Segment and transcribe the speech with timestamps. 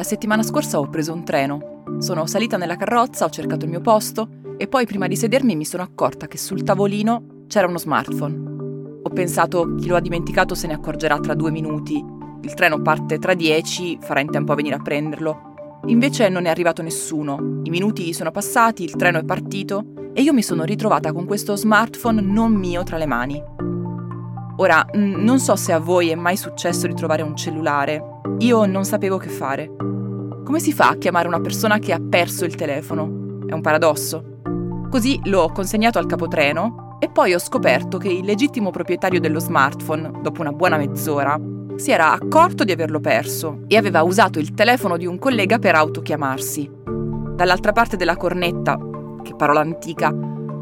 [0.00, 1.82] La settimana scorsa ho preso un treno.
[1.98, 5.66] Sono salita nella carrozza, ho cercato il mio posto e poi prima di sedermi mi
[5.66, 9.02] sono accorta che sul tavolino c'era uno smartphone.
[9.02, 12.02] Ho pensato chi lo ha dimenticato se ne accorgerà tra due minuti.
[12.40, 15.82] Il treno parte tra dieci, farà in tempo a venire a prenderlo.
[15.88, 17.60] Invece non è arrivato nessuno.
[17.64, 21.56] I minuti sono passati, il treno è partito e io mi sono ritrovata con questo
[21.56, 23.42] smartphone non mio tra le mani.
[24.56, 28.02] Ora, non so se a voi è mai successo di trovare un cellulare.
[28.38, 29.70] Io non sapevo che fare.
[30.50, 33.44] Come si fa a chiamare una persona che ha perso il telefono?
[33.46, 34.40] È un paradosso.
[34.90, 40.10] Così l'ho consegnato al capotreno e poi ho scoperto che il legittimo proprietario dello smartphone,
[40.20, 41.38] dopo una buona mezz'ora,
[41.76, 45.76] si era accorto di averlo perso e aveva usato il telefono di un collega per
[45.76, 46.68] autochiamarsi.
[47.36, 48.76] Dall'altra parte della cornetta,
[49.22, 50.12] che parola antica,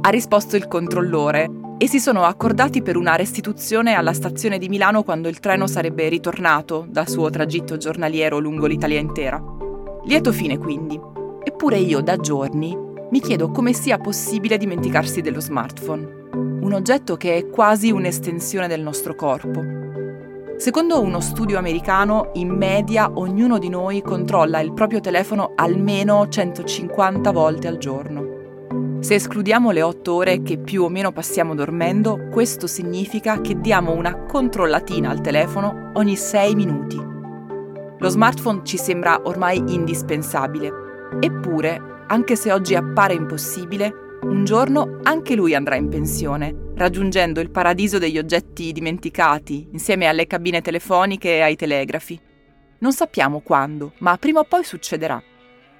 [0.00, 5.02] ha risposto il controllore e si sono accordati per una restituzione alla stazione di Milano
[5.02, 9.53] quando il treno sarebbe ritornato dal suo tragitto giornaliero lungo l'Italia intera.
[10.04, 11.00] Lieto fine quindi.
[11.42, 12.76] Eppure io da giorni
[13.10, 18.80] mi chiedo come sia possibile dimenticarsi dello smartphone, un oggetto che è quasi un'estensione del
[18.80, 19.84] nostro corpo
[20.56, 27.32] Secondo uno studio americano, in media ognuno di noi controlla il proprio telefono almeno 150
[27.32, 29.00] volte al giorno.
[29.00, 33.92] Se escludiamo le 8 ore che più o meno passiamo dormendo, questo significa che diamo
[33.92, 37.13] una controllatina al telefono ogni 6 minuti.
[38.04, 40.70] Lo smartphone ci sembra ormai indispensabile.
[41.20, 47.50] Eppure, anche se oggi appare impossibile, un giorno anche lui andrà in pensione, raggiungendo il
[47.50, 52.20] paradiso degli oggetti dimenticati, insieme alle cabine telefoniche e ai telegrafi.
[52.80, 55.22] Non sappiamo quando, ma prima o poi succederà.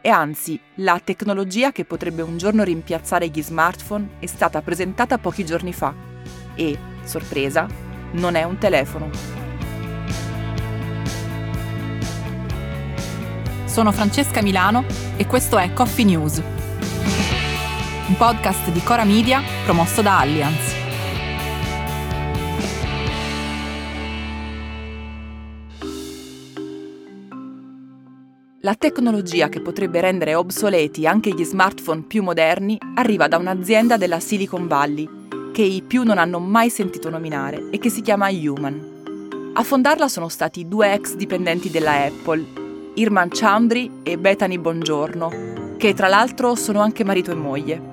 [0.00, 5.44] E anzi, la tecnologia che potrebbe un giorno rimpiazzare gli smartphone è stata presentata pochi
[5.44, 5.92] giorni fa.
[6.54, 7.68] E, sorpresa,
[8.12, 9.33] non è un telefono.
[13.74, 14.84] Sono Francesca Milano
[15.16, 16.42] e questo è Coffee News
[18.06, 20.74] un podcast di Cora Media promosso da Allianz.
[28.60, 34.20] La tecnologia che potrebbe rendere obsoleti anche gli smartphone più moderni arriva da un'azienda della
[34.20, 35.08] Silicon Valley
[35.52, 39.50] che i più non hanno mai sentito nominare e che si chiama Human.
[39.54, 42.63] A fondarla sono stati due ex dipendenti della Apple,
[42.96, 47.92] Irman Chandri e Bethany Bongiorno, che tra l'altro sono anche marito e moglie.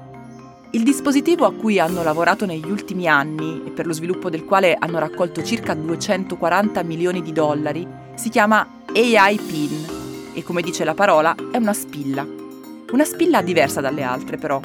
[0.71, 4.75] Il dispositivo a cui hanno lavorato negli ultimi anni e per lo sviluppo del quale
[4.77, 9.85] hanno raccolto circa 240 milioni di dollari si chiama AI PIN
[10.33, 12.25] e come dice la parola è una spilla.
[12.91, 14.61] Una spilla diversa dalle altre però.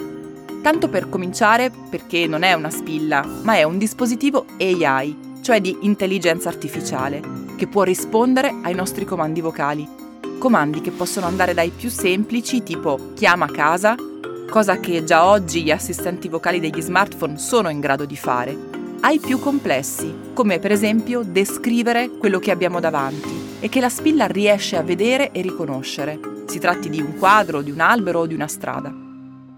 [0.62, 5.78] Tanto per cominciare perché non è una spilla, ma è un dispositivo AI, cioè di
[5.80, 7.22] intelligenza artificiale,
[7.56, 10.04] che può rispondere ai nostri comandi vocali.
[10.38, 13.96] Comandi che possono andare dai più semplici tipo chiama casa
[14.48, 18.56] cosa che già oggi gli assistenti vocali degli smartphone sono in grado di fare,
[19.00, 24.26] ai più complessi, come per esempio descrivere quello che abbiamo davanti e che la spilla
[24.26, 28.34] riesce a vedere e riconoscere, si tratti di un quadro, di un albero o di
[28.34, 28.94] una strada.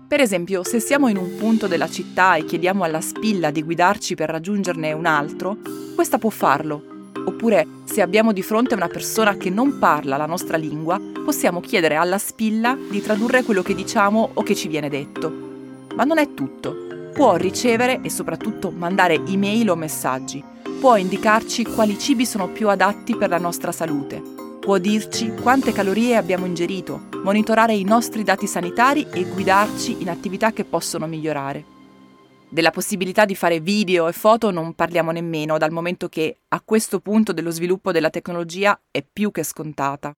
[0.09, 4.15] Per esempio, se siamo in un punto della città e chiediamo alla spilla di guidarci
[4.15, 5.59] per raggiungerne un altro,
[5.95, 10.57] questa può farlo Oppure, se abbiamo di fronte una persona che non parla la nostra
[10.57, 15.31] lingua, possiamo chiedere alla spilla di tradurre quello che diciamo o che ci viene detto.
[15.95, 17.11] Ma non è tutto.
[17.13, 20.43] Può ricevere e soprattutto mandare email o messaggi.
[20.81, 24.23] Può indicarci quali cibi sono più adatti per la nostra salute.
[24.61, 30.53] Può dirci quante calorie abbiamo ingerito, monitorare i nostri dati sanitari e guidarci in attività
[30.53, 31.77] che possono migliorare.
[32.51, 36.99] Della possibilità di fare video e foto non parliamo nemmeno, dal momento che a questo
[36.99, 40.15] punto dello sviluppo della tecnologia è più che scontata.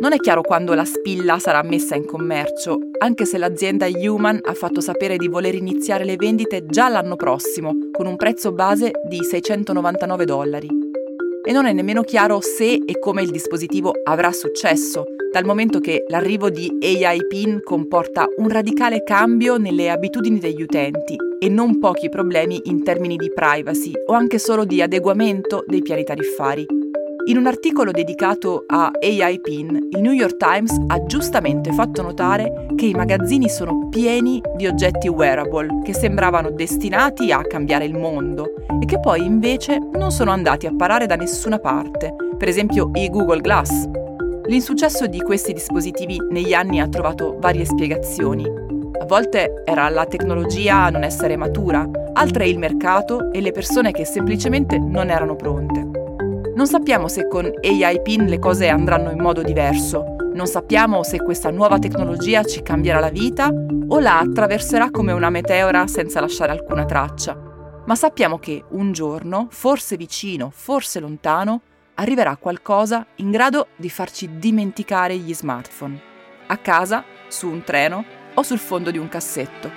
[0.00, 4.54] Non è chiaro quando la spilla sarà messa in commercio, anche se l'azienda Human ha
[4.54, 9.24] fatto sapere di voler iniziare le vendite già l'anno prossimo, con un prezzo base di
[9.24, 10.68] 699 dollari.
[11.44, 16.04] E non è nemmeno chiaro se e come il dispositivo avrà successo, dal momento che
[16.08, 22.08] l'arrivo di AI PIN comporta un radicale cambio nelle abitudini degli utenti e non pochi
[22.08, 26.66] problemi in termini di privacy o anche solo di adeguamento dei piani tariffari.
[27.26, 32.66] In un articolo dedicato a AI PIN, il New York Times ha giustamente fatto notare
[32.74, 38.54] che i magazzini sono pieni di oggetti wearable che sembravano destinati a cambiare il mondo
[38.82, 43.08] e che poi invece non sono andati a parare da nessuna parte, per esempio i
[43.08, 43.99] Google Glass,
[44.50, 48.44] L'insuccesso di questi dispositivi negli anni ha trovato varie spiegazioni.
[48.44, 53.92] A volte era la tecnologia a non essere matura, altre il mercato e le persone
[53.92, 55.88] che semplicemente non erano pronte.
[56.52, 61.18] Non sappiamo se con AI PIN le cose andranno in modo diverso, non sappiamo se
[61.18, 63.52] questa nuova tecnologia ci cambierà la vita
[63.86, 67.38] o la attraverserà come una meteora senza lasciare alcuna traccia.
[67.86, 71.60] Ma sappiamo che un giorno, forse vicino, forse lontano,
[72.00, 76.00] arriverà qualcosa in grado di farci dimenticare gli smartphone.
[76.46, 78.04] A casa, su un treno
[78.34, 79.70] o sul fondo di un cassetto.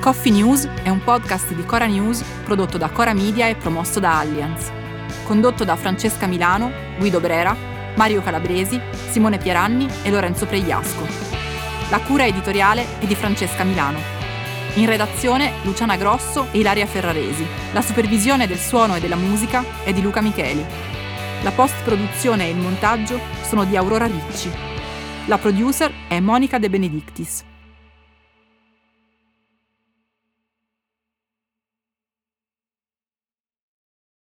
[0.00, 4.18] Coffee News è un podcast di Cora News prodotto da Cora Media e promosso da
[4.18, 4.82] Allianz
[5.24, 7.56] condotto da Francesca Milano, Guido Brera,
[7.96, 11.06] Mario Calabresi, Simone Pieranni e Lorenzo Pregliasco.
[11.90, 14.13] La cura editoriale è di Francesca Milano.
[14.76, 17.46] In redazione Luciana Grosso e Ilaria Ferraresi.
[17.72, 20.64] La supervisione del suono e della musica è di Luca Micheli.
[21.44, 24.50] La post-produzione e il montaggio sono di Aurora Ricci.
[25.26, 27.44] La producer è Monica De Benedictis.